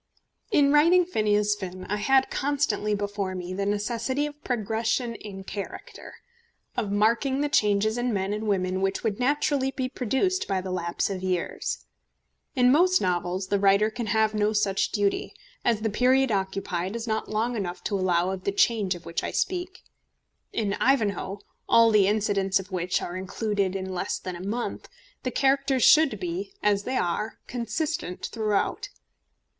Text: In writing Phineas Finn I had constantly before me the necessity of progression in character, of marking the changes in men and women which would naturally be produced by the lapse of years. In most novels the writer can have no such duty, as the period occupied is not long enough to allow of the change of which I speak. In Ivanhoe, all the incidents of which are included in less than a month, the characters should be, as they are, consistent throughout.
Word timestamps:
In 0.49 0.71
writing 0.71 1.05
Phineas 1.05 1.53
Finn 1.55 1.85
I 1.85 1.97
had 1.97 2.31
constantly 2.31 2.95
before 2.95 3.35
me 3.35 3.53
the 3.53 3.67
necessity 3.67 4.25
of 4.25 4.43
progression 4.43 5.13
in 5.13 5.43
character, 5.43 6.15
of 6.75 6.91
marking 6.91 7.41
the 7.41 7.49
changes 7.49 7.99
in 7.99 8.11
men 8.11 8.33
and 8.33 8.47
women 8.47 8.81
which 8.81 9.03
would 9.03 9.19
naturally 9.19 9.69
be 9.69 9.87
produced 9.87 10.47
by 10.47 10.59
the 10.59 10.71
lapse 10.71 11.11
of 11.11 11.21
years. 11.21 11.85
In 12.55 12.71
most 12.71 12.99
novels 12.99 13.49
the 13.49 13.59
writer 13.59 13.91
can 13.91 14.07
have 14.07 14.33
no 14.33 14.53
such 14.53 14.91
duty, 14.91 15.35
as 15.63 15.81
the 15.81 15.89
period 15.91 16.31
occupied 16.31 16.95
is 16.95 17.05
not 17.05 17.29
long 17.29 17.55
enough 17.55 17.83
to 17.83 17.95
allow 17.95 18.31
of 18.31 18.43
the 18.43 18.51
change 18.51 18.95
of 18.95 19.05
which 19.05 19.23
I 19.23 19.29
speak. 19.29 19.83
In 20.51 20.73
Ivanhoe, 20.79 21.41
all 21.69 21.91
the 21.91 22.07
incidents 22.07 22.59
of 22.59 22.71
which 22.71 23.03
are 23.03 23.15
included 23.15 23.75
in 23.75 23.93
less 23.93 24.17
than 24.17 24.35
a 24.35 24.41
month, 24.43 24.89
the 25.21 25.29
characters 25.29 25.83
should 25.83 26.19
be, 26.19 26.55
as 26.63 26.85
they 26.85 26.97
are, 26.97 27.37
consistent 27.45 28.25
throughout. 28.31 28.89